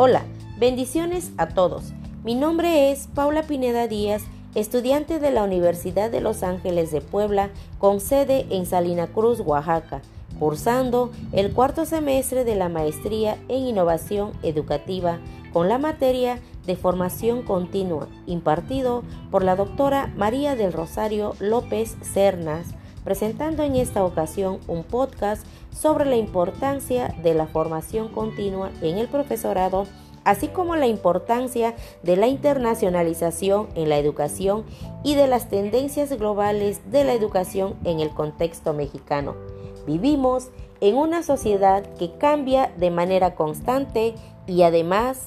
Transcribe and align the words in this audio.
Hola, 0.00 0.22
bendiciones 0.60 1.32
a 1.38 1.48
todos. 1.48 1.92
Mi 2.22 2.36
nombre 2.36 2.92
es 2.92 3.08
Paula 3.08 3.42
Pineda 3.42 3.88
Díaz, 3.88 4.22
estudiante 4.54 5.18
de 5.18 5.32
la 5.32 5.42
Universidad 5.42 6.08
de 6.08 6.20
Los 6.20 6.44
Ángeles 6.44 6.92
de 6.92 7.00
Puebla, 7.00 7.50
con 7.80 7.98
sede 7.98 8.46
en 8.50 8.64
Salina 8.64 9.08
Cruz, 9.08 9.40
Oaxaca, 9.40 10.00
cursando 10.38 11.10
el 11.32 11.52
cuarto 11.52 11.84
semestre 11.84 12.44
de 12.44 12.54
la 12.54 12.68
maestría 12.68 13.38
en 13.48 13.66
innovación 13.66 14.34
educativa 14.44 15.18
con 15.52 15.68
la 15.68 15.78
materia 15.78 16.38
de 16.64 16.76
formación 16.76 17.42
continua, 17.42 18.06
impartido 18.28 19.02
por 19.32 19.42
la 19.42 19.56
doctora 19.56 20.12
María 20.16 20.54
del 20.54 20.72
Rosario 20.72 21.34
López 21.40 21.96
Cernas, 22.02 22.68
presentando 23.02 23.64
en 23.64 23.74
esta 23.74 24.04
ocasión 24.04 24.60
un 24.68 24.84
podcast 24.84 25.44
sobre 25.80 26.06
la 26.06 26.16
importancia 26.16 27.14
de 27.22 27.34
la 27.34 27.46
formación 27.46 28.08
continua 28.08 28.70
en 28.82 28.98
el 28.98 29.08
profesorado, 29.08 29.86
así 30.24 30.48
como 30.48 30.74
la 30.74 30.88
importancia 30.88 31.74
de 32.02 32.16
la 32.16 32.26
internacionalización 32.26 33.68
en 33.74 33.88
la 33.88 33.98
educación 33.98 34.64
y 35.04 35.14
de 35.14 35.28
las 35.28 35.48
tendencias 35.48 36.10
globales 36.18 36.90
de 36.90 37.04
la 37.04 37.12
educación 37.12 37.76
en 37.84 38.00
el 38.00 38.10
contexto 38.10 38.74
mexicano. 38.74 39.36
Vivimos 39.86 40.50
en 40.80 40.96
una 40.96 41.22
sociedad 41.22 41.84
que 41.94 42.12
cambia 42.18 42.72
de 42.76 42.90
manera 42.90 43.34
constante 43.34 44.14
y 44.46 44.62
además 44.62 45.26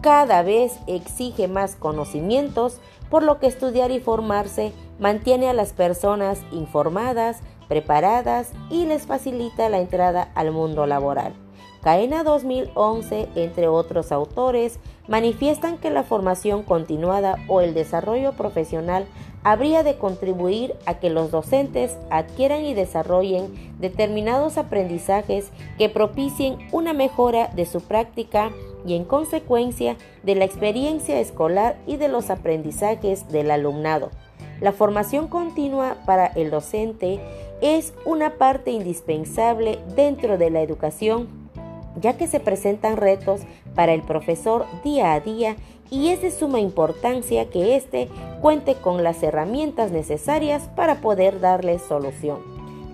cada 0.00 0.42
vez 0.42 0.78
exige 0.86 1.48
más 1.48 1.74
conocimientos, 1.76 2.80
por 3.10 3.22
lo 3.22 3.38
que 3.38 3.46
estudiar 3.46 3.90
y 3.90 4.00
formarse 4.00 4.72
mantiene 4.98 5.48
a 5.48 5.52
las 5.52 5.72
personas 5.72 6.40
informadas, 6.52 7.40
preparadas 7.68 8.50
y 8.70 8.86
les 8.86 9.06
facilita 9.06 9.68
la 9.68 9.78
entrada 9.78 10.30
al 10.34 10.50
mundo 10.50 10.86
laboral. 10.86 11.34
Caena 11.82 12.24
2011, 12.24 13.28
entre 13.36 13.68
otros 13.68 14.10
autores, 14.10 14.80
manifiestan 15.06 15.78
que 15.78 15.90
la 15.90 16.02
formación 16.02 16.64
continuada 16.64 17.36
o 17.46 17.60
el 17.60 17.72
desarrollo 17.72 18.32
profesional 18.32 19.06
habría 19.44 19.84
de 19.84 19.96
contribuir 19.96 20.74
a 20.86 20.94
que 20.94 21.08
los 21.08 21.30
docentes 21.30 21.96
adquieran 22.10 22.64
y 22.64 22.74
desarrollen 22.74 23.76
determinados 23.78 24.58
aprendizajes 24.58 25.50
que 25.78 25.88
propicien 25.88 26.58
una 26.72 26.92
mejora 26.92 27.48
de 27.48 27.64
su 27.64 27.80
práctica 27.80 28.50
y 28.84 28.94
en 28.94 29.04
consecuencia 29.04 29.96
de 30.24 30.34
la 30.34 30.44
experiencia 30.44 31.20
escolar 31.20 31.78
y 31.86 31.96
de 31.96 32.08
los 32.08 32.28
aprendizajes 32.30 33.28
del 33.28 33.50
alumnado. 33.50 34.10
La 34.60 34.72
formación 34.72 35.28
continua 35.28 35.98
para 36.04 36.26
el 36.26 36.50
docente 36.50 37.20
es 37.60 37.92
una 38.04 38.34
parte 38.34 38.70
indispensable 38.70 39.78
dentro 39.96 40.38
de 40.38 40.50
la 40.50 40.62
educación, 40.62 41.28
ya 42.00 42.16
que 42.16 42.26
se 42.26 42.40
presentan 42.40 42.96
retos 42.96 43.40
para 43.74 43.92
el 43.92 44.02
profesor 44.02 44.66
día 44.84 45.12
a 45.12 45.20
día 45.20 45.56
y 45.90 46.08
es 46.08 46.22
de 46.22 46.30
suma 46.30 46.60
importancia 46.60 47.48
que 47.50 47.76
éste 47.76 48.08
cuente 48.40 48.74
con 48.74 49.02
las 49.02 49.22
herramientas 49.22 49.90
necesarias 49.90 50.68
para 50.76 50.96
poder 51.00 51.40
darle 51.40 51.78
solución. 51.78 52.38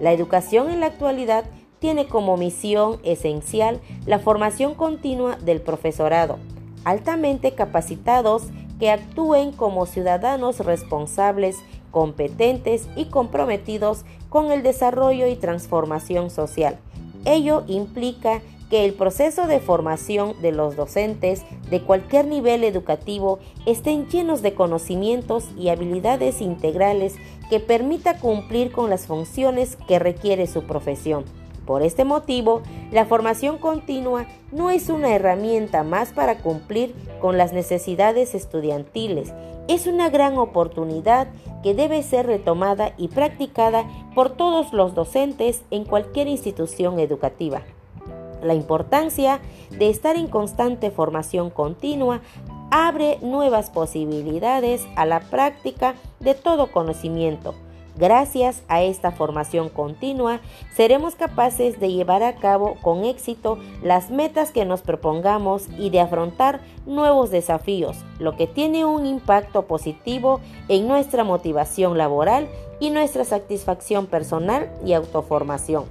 La 0.00 0.12
educación 0.12 0.70
en 0.70 0.80
la 0.80 0.86
actualidad 0.86 1.44
tiene 1.78 2.06
como 2.06 2.36
misión 2.36 2.98
esencial 3.04 3.80
la 4.06 4.18
formación 4.18 4.74
continua 4.74 5.36
del 5.36 5.60
profesorado, 5.60 6.38
altamente 6.84 7.54
capacitados 7.54 8.44
que 8.78 8.90
actúen 8.90 9.52
como 9.52 9.86
ciudadanos 9.86 10.60
responsables, 10.60 11.56
competentes 11.94 12.88
y 12.96 13.04
comprometidos 13.04 14.04
con 14.28 14.50
el 14.50 14.64
desarrollo 14.64 15.28
y 15.28 15.36
transformación 15.36 16.28
social. 16.28 16.76
Ello 17.24 17.62
implica 17.68 18.42
que 18.68 18.84
el 18.84 18.94
proceso 18.94 19.46
de 19.46 19.60
formación 19.60 20.34
de 20.42 20.50
los 20.50 20.74
docentes 20.74 21.44
de 21.70 21.82
cualquier 21.82 22.26
nivel 22.26 22.64
educativo 22.64 23.38
estén 23.64 24.08
llenos 24.08 24.42
de 24.42 24.54
conocimientos 24.54 25.44
y 25.56 25.68
habilidades 25.68 26.40
integrales 26.40 27.14
que 27.48 27.60
permita 27.60 28.18
cumplir 28.18 28.72
con 28.72 28.90
las 28.90 29.06
funciones 29.06 29.78
que 29.86 30.00
requiere 30.00 30.48
su 30.48 30.64
profesión. 30.64 31.24
Por 31.64 31.82
este 31.82 32.04
motivo, 32.04 32.62
la 32.90 33.06
formación 33.06 33.58
continua 33.58 34.26
no 34.50 34.70
es 34.70 34.88
una 34.88 35.14
herramienta 35.14 35.84
más 35.84 36.12
para 36.12 36.38
cumplir 36.38 36.92
con 37.20 37.38
las 37.38 37.52
necesidades 37.52 38.34
estudiantiles, 38.34 39.32
es 39.68 39.86
una 39.86 40.10
gran 40.10 40.36
oportunidad 40.36 41.28
que 41.64 41.74
debe 41.74 42.02
ser 42.02 42.26
retomada 42.26 42.92
y 42.98 43.08
practicada 43.08 43.86
por 44.14 44.28
todos 44.28 44.74
los 44.74 44.94
docentes 44.94 45.62
en 45.70 45.86
cualquier 45.86 46.28
institución 46.28 47.00
educativa. 47.00 47.62
La 48.42 48.52
importancia 48.52 49.40
de 49.70 49.88
estar 49.88 50.16
en 50.16 50.28
constante 50.28 50.90
formación 50.90 51.48
continua 51.48 52.20
abre 52.70 53.18
nuevas 53.22 53.70
posibilidades 53.70 54.86
a 54.94 55.06
la 55.06 55.20
práctica 55.20 55.94
de 56.20 56.34
todo 56.34 56.70
conocimiento 56.70 57.54
Gracias 57.96 58.64
a 58.66 58.82
esta 58.82 59.12
formación 59.12 59.68
continua, 59.68 60.40
seremos 60.74 61.14
capaces 61.14 61.78
de 61.78 61.92
llevar 61.92 62.24
a 62.24 62.34
cabo 62.34 62.74
con 62.82 63.04
éxito 63.04 63.56
las 63.84 64.10
metas 64.10 64.50
que 64.50 64.64
nos 64.64 64.82
propongamos 64.82 65.68
y 65.78 65.90
de 65.90 66.00
afrontar 66.00 66.60
nuevos 66.86 67.30
desafíos, 67.30 67.96
lo 68.18 68.36
que 68.36 68.48
tiene 68.48 68.84
un 68.84 69.06
impacto 69.06 69.66
positivo 69.66 70.40
en 70.68 70.88
nuestra 70.88 71.22
motivación 71.22 71.96
laboral 71.96 72.48
y 72.80 72.90
nuestra 72.90 73.24
satisfacción 73.24 74.06
personal 74.06 74.72
y 74.84 74.94
autoformación. 74.94 75.84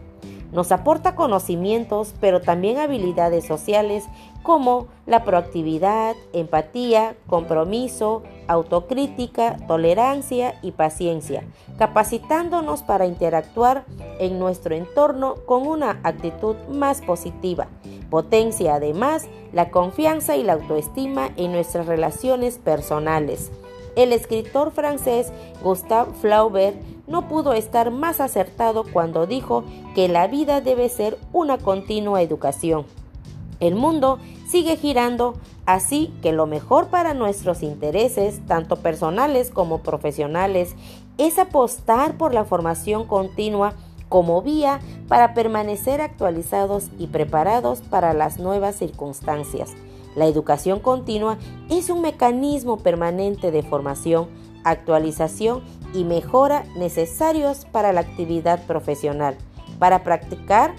Nos 0.52 0.72
aporta 0.72 1.16
conocimientos, 1.16 2.14
pero 2.22 2.40
también 2.40 2.78
habilidades 2.78 3.46
sociales 3.46 4.04
como 4.44 4.88
la 5.06 5.24
proactividad, 5.24 6.16
empatía, 6.34 7.16
compromiso, 7.28 8.24
autocrítica, 8.48 9.58
tolerancia 9.68 10.60
y 10.62 10.72
paciencia, 10.72 11.44
capacitándonos 11.78 12.84
para 12.84 13.08
interactuar 13.08 13.86
en 14.20 14.38
nuestro 14.38 14.76
entorno 14.76 15.36
con 15.46 15.66
una 15.66 16.00
actitud 16.04 16.56
más 16.70 17.02
positiva. 17.02 17.68
Potencia 18.10 18.76
además 18.76 19.28
la 19.54 19.72
confianza 19.72 20.36
y 20.36 20.44
la 20.44 20.54
autoestima 20.54 21.30
en 21.38 21.52
nuestras 21.52 21.88
relaciones 21.88 22.60
personales. 22.60 23.52
El 23.96 24.12
escritor 24.12 24.72
francés 24.72 25.32
Gustave 25.64 26.12
Flaubert 26.20 26.76
no 27.08 27.28
pudo 27.28 27.54
estar 27.54 27.92
más 27.92 28.20
acertado 28.22 28.84
cuando 28.92 29.28
dijo 29.28 29.64
que 29.96 30.08
la 30.08 30.28
vida 30.28 30.62
debe 30.62 30.90
ser 30.90 31.18
una 31.32 31.58
continua 31.58 32.22
educación. 32.22 32.86
El 33.60 33.76
mundo 33.76 34.20
sigue 34.48 34.76
girando, 34.76 35.36
así 35.66 36.14
que 36.22 36.32
lo 36.32 36.48
mejor 36.48 36.88
para 36.88 37.14
nuestros 37.14 37.64
intereses, 37.64 38.42
tanto 38.48 38.78
personales 38.78 39.52
como 39.52 39.80
profesionales, 39.80 40.76
es 41.18 41.38
apostar 41.40 42.18
por 42.18 42.34
la 42.34 42.46
formación 42.46 43.06
continua 43.06 43.74
como 44.10 44.42
vía 44.42 44.80
para 45.08 45.34
permanecer 45.34 46.02
actualizados 46.02 46.90
y 47.00 47.08
preparados 47.08 47.82
para 47.82 48.14
las 48.14 48.40
nuevas 48.40 48.76
circunstancias. 48.76 49.72
La 50.16 50.26
educación 50.26 50.80
continua 50.80 51.38
es 51.70 51.90
un 51.90 52.02
mecanismo 52.02 52.78
permanente 52.78 53.50
de 53.52 53.64
formación, 53.64 54.28
actualización 54.64 55.64
y 55.94 56.04
mejora 56.04 56.64
necesarios 56.76 57.66
para 57.66 57.94
la 57.94 58.02
actividad 58.02 58.66
profesional, 58.66 59.36
para 59.80 60.04
practicar 60.04 60.76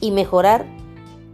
y 0.00 0.10
mejorar 0.10 0.64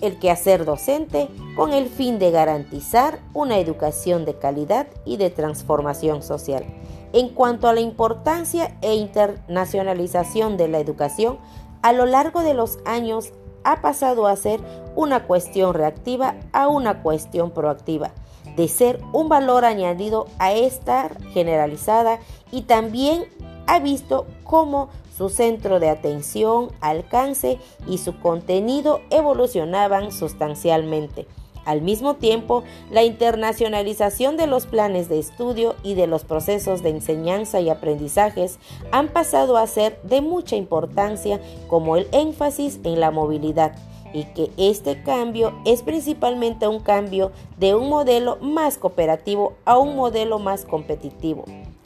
el 0.01 0.19
quehacer 0.19 0.65
docente 0.65 1.29
con 1.57 1.73
el 1.73 1.89
fin 1.89 2.19
de 2.19 2.31
garantizar 2.31 3.21
una 3.35 3.59
educación 3.59 4.25
de 4.25 4.35
calidad 4.35 4.87
y 5.05 5.17
de 5.17 5.31
transformación 5.31 6.23
social. 6.23 6.65
En 7.13 7.31
cuanto 7.31 7.69
a 7.69 7.73
la 7.73 7.81
importancia 7.81 8.77
e 8.83 8.95
internacionalización 8.95 10.57
de 10.57 10.69
la 10.69 10.79
educación, 10.79 11.39
a 11.83 11.93
lo 11.93 12.07
largo 12.07 12.43
de 12.43 12.55
los 12.55 12.79
años 12.85 13.33
ha 13.65 13.81
pasado 13.81 14.27
a 14.27 14.37
ser 14.37 14.61
una 14.95 15.27
cuestión 15.27 15.75
reactiva 15.75 16.37
a 16.53 16.69
una 16.69 17.03
cuestión 17.03 17.51
proactiva, 17.51 18.13
de 18.57 18.69
ser 18.69 19.01
un 19.13 19.29
valor 19.29 19.65
añadido 19.65 20.27
a 20.39 20.53
esta 20.53 21.11
generalizada 21.33 22.19
y 22.51 22.63
también 22.63 23.25
ha 23.67 23.79
visto 23.79 24.27
cómo 24.45 24.89
su 25.19 25.29
centro 25.29 25.81
de 25.81 25.89
atención, 25.89 26.71
alcance 26.81 27.59
y 27.89 27.99
su 27.99 28.19
contenido 28.21 29.01
evolucionaban 29.11 30.13
sustancialmente. 30.13 31.27
Al 31.65 31.83
mismo 31.83 32.15
tiempo, 32.15 32.63
la 32.91 33.03
internacionalización 33.03 34.39
de 34.39 34.47
los 34.47 34.65
planes 34.65 35.11
de 35.11 35.19
estudio 35.19 35.75
y 35.83 35.95
de 35.95 36.07
los 36.07 36.25
procesos 36.25 36.83
de 36.83 36.91
enseñanza 36.91 37.61
y 37.61 37.69
aprendizajes 37.69 38.59
han 38.91 39.09
pasado 39.09 39.59
a 39.59 39.67
ser 39.67 40.01
de 40.03 40.23
mucha 40.23 40.57
importancia 40.57 41.41
como 41.67 41.97
el 41.97 42.07
énfasis 42.13 42.81
en 42.85 43.01
la 43.01 43.11
movilidad 43.11 43.75
y 44.15 44.25
que 44.25 44.51
este 44.57 45.03
cambio 45.03 45.53
es 45.67 45.83
principalmente 45.83 46.67
un 46.69 46.81
cambio 46.81 47.33
de 47.59 47.75
un 47.75 47.91
modelo 47.91 48.39
más 48.41 48.79
cooperativo 48.79 49.55
a 49.67 49.77
un 49.77 49.95
modelo 49.97 50.39
más 50.39 50.65
competitivo. 50.65 51.45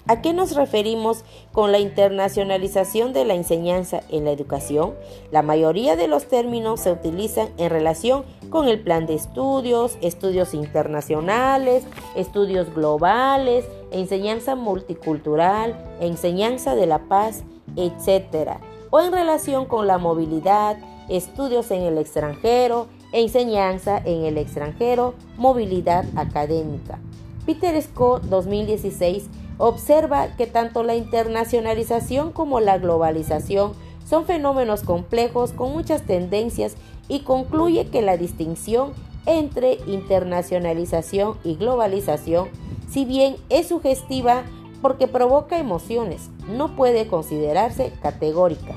¿A 0.09 0.21
qué 0.21 0.33
nos 0.33 0.57
referimos 0.57 1.25
con 1.53 1.71
la 1.71 1.79
internacionalización 1.79 3.13
de 3.13 3.25
la 3.25 3.35
enseñanza 3.35 4.01
en 4.09 4.25
la 4.25 4.33
educación? 4.33 4.95
La 5.31 5.43
mayoría 5.43 5.95
de 5.95 6.09
los 6.09 6.27
términos 6.27 6.81
se 6.81 6.91
utilizan 6.91 7.51
en 7.57 7.71
relación 7.71 8.25
con 8.51 8.67
el 8.67 8.81
plan 8.81 9.07
de 9.07 9.15
estudios, 9.15 9.97
estudios 10.01 10.55
internacionales, 10.55 11.85
estudios 12.17 12.75
globales, 12.75 13.65
enseñanza 13.93 14.57
multicultural, 14.57 15.79
enseñanza 16.01 16.75
de 16.75 16.87
la 16.87 16.99
paz, 17.07 17.45
etc. 17.77 18.59
O 18.91 19.01
en 19.01 19.13
relación 19.13 19.67
con 19.67 19.87
la 19.87 19.99
movilidad, 19.99 20.79
estudios 21.09 21.71
en 21.71 21.83
el 21.83 21.97
extranjero, 21.97 22.89
enseñanza 23.13 23.99
en 23.99 24.25
el 24.25 24.37
extranjero, 24.37 25.15
movilidad 25.37 26.05
académica. 26.17 26.99
Peter 27.47 27.81
Scott 27.83 28.23
2016 28.25 29.29
observa 29.59 30.29
que 30.37 30.47
tanto 30.47 30.83
la 30.83 30.95
internacionalización 30.95 32.33
como 32.33 32.61
la 32.61 32.79
globalización 32.79 33.73
son 34.05 34.25
fenómenos 34.27 34.83
complejos 34.83 35.53
con 35.53 35.73
muchas 35.73 36.03
tendencias 36.03 36.77
y 37.09 37.21
concluye 37.21 37.87
que 37.89 38.03
la 38.03 38.17
distinción 38.17 38.93
entre 39.27 39.79
internacionalización 39.87 41.37
y 41.45 41.57
globalización, 41.57 42.49
si 42.89 43.05
bien 43.05 43.37
es 43.49 43.69
sugestiva 43.69 44.43
porque 44.81 45.07
provoca 45.07 45.59
emociones, 45.59 46.31
no 46.49 46.75
puede 46.75 47.07
considerarse 47.07 47.93
categórica. 48.03 48.75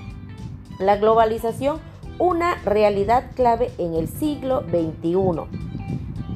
La 0.80 0.98
globalización, 0.98 1.80
una 2.20 2.56
realidad 2.64 3.32
clave 3.36 3.72
en 3.78 3.96
el 3.96 4.08
siglo 4.08 4.64
XXI, 4.70 5.42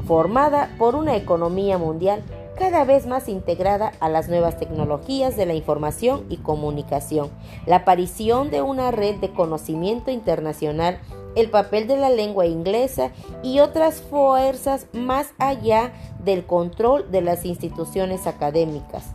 formada 0.07 0.75
por 0.79 0.95
una 0.95 1.15
economía 1.15 1.77
mundial 1.77 2.23
cada 2.59 2.83
vez 2.83 3.05
más 3.07 3.29
integrada 3.29 3.93
a 4.01 4.09
las 4.09 4.27
nuevas 4.27 4.59
tecnologías 4.59 5.37
de 5.37 5.45
la 5.45 5.53
información 5.53 6.25
y 6.29 6.37
comunicación, 6.37 7.29
la 7.65 7.77
aparición 7.77 8.51
de 8.51 8.61
una 8.61 8.91
red 8.91 9.15
de 9.15 9.31
conocimiento 9.31 10.11
internacional, 10.11 10.99
el 11.35 11.49
papel 11.49 11.87
de 11.87 11.95
la 11.95 12.09
lengua 12.09 12.45
inglesa 12.45 13.11
y 13.43 13.59
otras 13.59 14.01
fuerzas 14.01 14.87
más 14.91 15.29
allá 15.39 15.93
del 16.23 16.45
control 16.45 17.09
de 17.09 17.21
las 17.21 17.45
instituciones 17.45 18.27
académicas 18.27 19.05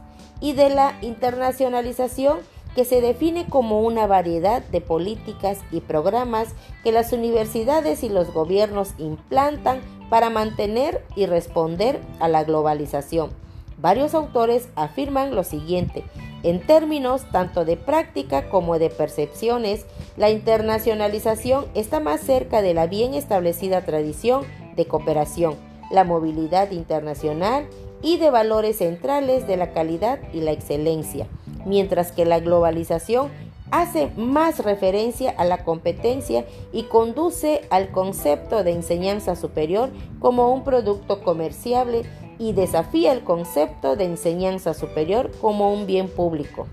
y 0.41 0.55
de 0.55 0.71
la 0.71 0.97
internacionalización 1.03 2.39
que 2.75 2.85
se 2.85 3.01
define 3.01 3.47
como 3.47 3.81
una 3.81 4.07
variedad 4.07 4.63
de 4.63 4.81
políticas 4.81 5.59
y 5.71 5.81
programas 5.81 6.49
que 6.83 6.93
las 6.93 7.13
universidades 7.13 8.03
y 8.03 8.09
los 8.09 8.33
gobiernos 8.33 8.95
implantan 8.99 9.81
para 10.11 10.31
mantener 10.31 11.05
y 11.17 11.27
responder 11.27 12.01
a 12.21 12.29
la 12.29 12.45
globalización. 12.45 13.31
Varios 13.79 14.15
autores 14.15 14.69
afirman 14.77 15.35
lo 15.35 15.45
siguiente, 15.45 16.05
en 16.45 16.61
términos 16.61 17.23
tanto 17.33 17.65
de 17.65 17.79
práctica 17.79 18.51
como 18.51 18.79
de 18.79 18.91
percepciones, 18.91 19.87
la 20.19 20.29
internacionalización 20.29 21.65
está 21.75 22.01
más 22.01 22.21
cerca 22.21 22.61
de 22.61 22.75
la 22.75 22.87
bien 22.87 23.15
establecida 23.15 23.83
tradición 23.87 24.43
de 24.77 24.87
cooperación, 24.87 25.55
la 25.91 26.05
movilidad 26.05 26.71
internacional 26.71 27.67
y 28.03 28.19
de 28.19 28.29
valores 28.29 28.77
centrales 28.77 29.47
de 29.47 29.57
la 29.57 29.73
calidad 29.73 30.19
y 30.35 30.43
la 30.43 30.53
excelencia, 30.53 31.27
mientras 31.65 32.13
que 32.13 32.25
la 32.25 32.41
globalización 32.41 33.29
hace 33.71 34.11
más 34.17 34.61
referencia 34.61 35.31
a 35.37 35.45
la 35.45 35.65
competencia 35.65 36.45
y 36.73 36.85
conduce 36.85 37.63
al 37.71 37.91
concepto 37.91 38.63
de 38.63 38.73
enseñanza 38.73 39.35
superior 39.37 39.91
como 40.21 40.53
un 40.53 40.63
producto 40.63 41.23
comerciable 41.23 42.03
y 42.39 42.53
desafía 42.53 43.13
el 43.13 43.25
concepto 43.25 43.97
de 43.97 44.05
enseñanza 44.05 44.75
superior 44.75 45.31
como 45.41 45.73
un 45.73 45.87
bien 45.87 46.09
público. 46.09 46.67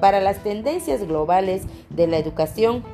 Para 0.00 0.20
las 0.20 0.42
tendencias 0.42 1.06
globales 1.06 1.62
de 1.90 2.06
la 2.06 2.18
educación 2.18 2.84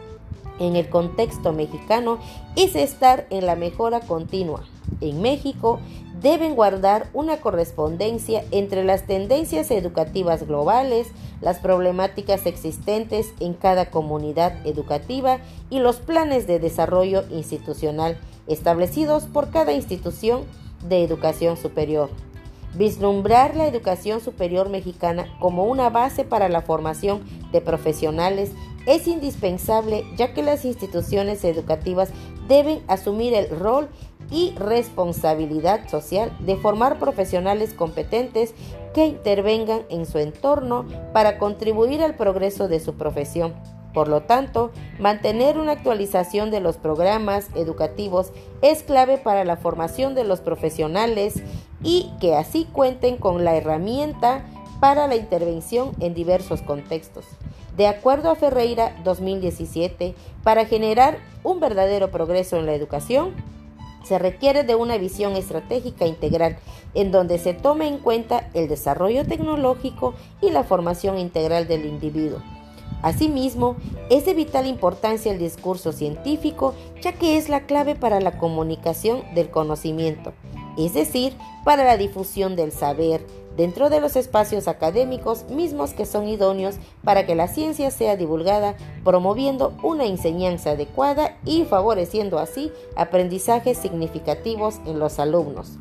en 0.58 0.76
el 0.76 0.88
contexto 0.88 1.52
mexicano 1.52 2.18
es 2.56 2.76
estar 2.76 3.26
en 3.30 3.46
la 3.46 3.56
mejora 3.56 4.00
continua. 4.00 4.64
En 5.00 5.20
México 5.20 5.80
deben 6.22 6.54
guardar 6.54 7.08
una 7.12 7.38
correspondencia 7.40 8.44
entre 8.52 8.84
las 8.84 9.06
tendencias 9.06 9.70
educativas 9.70 10.46
globales, 10.46 11.08
las 11.40 11.58
problemáticas 11.58 12.46
existentes 12.46 13.34
en 13.40 13.54
cada 13.54 13.90
comunidad 13.90 14.64
educativa 14.64 15.38
y 15.68 15.80
los 15.80 15.96
planes 15.96 16.46
de 16.46 16.60
desarrollo 16.60 17.24
institucional 17.30 18.16
establecidos 18.46 19.24
por 19.24 19.50
cada 19.50 19.72
institución 19.72 20.44
de 20.88 21.02
educación 21.02 21.56
superior. 21.56 22.10
Vislumbrar 22.74 23.54
la 23.54 23.66
educación 23.66 24.20
superior 24.20 24.68
mexicana 24.70 25.26
como 25.40 25.64
una 25.64 25.90
base 25.90 26.24
para 26.24 26.48
la 26.48 26.62
formación 26.62 27.20
de 27.52 27.60
profesionales 27.60 28.52
es 28.86 29.06
indispensable 29.06 30.04
ya 30.16 30.32
que 30.32 30.42
las 30.42 30.64
instituciones 30.64 31.44
educativas 31.44 32.10
deben 32.48 32.82
asumir 32.88 33.34
el 33.34 33.48
rol 33.50 33.88
y 34.32 34.54
responsabilidad 34.56 35.88
social 35.88 36.32
de 36.40 36.56
formar 36.56 36.98
profesionales 36.98 37.74
competentes 37.74 38.54
que 38.94 39.06
intervengan 39.06 39.82
en 39.90 40.06
su 40.06 40.18
entorno 40.18 40.86
para 41.12 41.38
contribuir 41.38 42.02
al 42.02 42.14
progreso 42.16 42.66
de 42.66 42.80
su 42.80 42.94
profesión. 42.94 43.54
Por 43.92 44.08
lo 44.08 44.22
tanto, 44.22 44.70
mantener 44.98 45.58
una 45.58 45.72
actualización 45.72 46.50
de 46.50 46.60
los 46.60 46.78
programas 46.78 47.48
educativos 47.54 48.32
es 48.62 48.82
clave 48.82 49.18
para 49.18 49.44
la 49.44 49.58
formación 49.58 50.14
de 50.14 50.24
los 50.24 50.40
profesionales 50.40 51.42
y 51.82 52.10
que 52.18 52.34
así 52.34 52.66
cuenten 52.72 53.18
con 53.18 53.44
la 53.44 53.54
herramienta 53.54 54.46
para 54.80 55.06
la 55.06 55.16
intervención 55.16 55.92
en 56.00 56.14
diversos 56.14 56.62
contextos. 56.62 57.26
De 57.76 57.86
acuerdo 57.86 58.30
a 58.30 58.34
Ferreira 58.34 58.96
2017, 59.04 60.14
para 60.42 60.64
generar 60.64 61.18
un 61.42 61.60
verdadero 61.60 62.10
progreso 62.10 62.56
en 62.56 62.66
la 62.66 62.74
educación, 62.74 63.34
se 64.04 64.18
requiere 64.18 64.64
de 64.64 64.74
una 64.74 64.98
visión 64.98 65.36
estratégica 65.36 66.06
integral 66.06 66.56
en 66.94 67.10
donde 67.10 67.38
se 67.38 67.54
tome 67.54 67.88
en 67.88 67.98
cuenta 67.98 68.50
el 68.54 68.68
desarrollo 68.68 69.26
tecnológico 69.26 70.14
y 70.40 70.50
la 70.50 70.64
formación 70.64 71.18
integral 71.18 71.68
del 71.68 71.86
individuo. 71.86 72.40
Asimismo, 73.02 73.76
es 74.10 74.26
de 74.26 74.34
vital 74.34 74.66
importancia 74.66 75.32
el 75.32 75.38
discurso 75.38 75.92
científico, 75.92 76.74
ya 77.00 77.12
que 77.12 77.36
es 77.36 77.48
la 77.48 77.66
clave 77.66 77.96
para 77.96 78.20
la 78.20 78.38
comunicación 78.38 79.22
del 79.34 79.50
conocimiento, 79.50 80.32
es 80.78 80.94
decir, 80.94 81.34
para 81.64 81.84
la 81.84 81.96
difusión 81.96 82.54
del 82.54 82.70
saber 82.70 83.26
dentro 83.56 83.90
de 83.90 84.00
los 84.00 84.16
espacios 84.16 84.68
académicos 84.68 85.44
mismos 85.50 85.92
que 85.92 86.06
son 86.06 86.28
idóneos 86.28 86.76
para 87.04 87.26
que 87.26 87.34
la 87.34 87.48
ciencia 87.48 87.90
sea 87.90 88.16
divulgada, 88.16 88.74
promoviendo 89.04 89.74
una 89.82 90.06
enseñanza 90.06 90.70
adecuada 90.70 91.36
y 91.44 91.64
favoreciendo 91.64 92.38
así 92.38 92.72
aprendizajes 92.96 93.78
significativos 93.78 94.80
en 94.86 94.98
los 94.98 95.18
alumnos. 95.18 95.78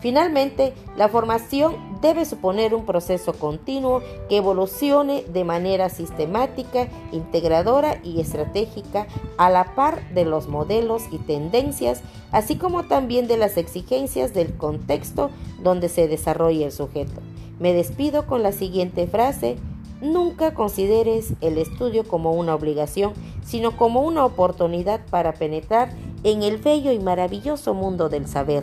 Finalmente, 0.00 0.74
la 0.96 1.08
formación 1.08 1.74
debe 2.02 2.24
suponer 2.24 2.74
un 2.74 2.84
proceso 2.84 3.32
continuo 3.32 4.02
que 4.28 4.36
evolucione 4.36 5.24
de 5.24 5.44
manera 5.44 5.88
sistemática, 5.88 6.88
integradora 7.12 7.98
y 8.04 8.20
estratégica 8.20 9.06
a 9.38 9.50
la 9.50 9.74
par 9.74 10.06
de 10.12 10.24
los 10.24 10.48
modelos 10.48 11.04
y 11.10 11.18
tendencias, 11.18 12.02
así 12.30 12.56
como 12.56 12.84
también 12.84 13.26
de 13.26 13.38
las 13.38 13.56
exigencias 13.56 14.34
del 14.34 14.56
contexto 14.56 15.30
donde 15.62 15.88
se 15.88 16.08
desarrolla 16.08 16.66
el 16.66 16.72
sujeto. 16.72 17.20
Me 17.58 17.72
despido 17.72 18.26
con 18.26 18.42
la 18.42 18.52
siguiente 18.52 19.06
frase. 19.06 19.56
Nunca 20.02 20.52
consideres 20.52 21.32
el 21.40 21.56
estudio 21.56 22.04
como 22.04 22.32
una 22.32 22.54
obligación, 22.54 23.14
sino 23.42 23.78
como 23.78 24.02
una 24.02 24.26
oportunidad 24.26 25.00
para 25.08 25.32
penetrar 25.32 25.88
en 26.22 26.42
el 26.42 26.58
bello 26.58 26.92
y 26.92 26.98
maravilloso 26.98 27.72
mundo 27.72 28.10
del 28.10 28.28
saber. 28.28 28.62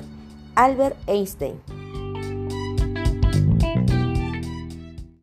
Albert 0.56 0.96
Einstein. 1.08 1.60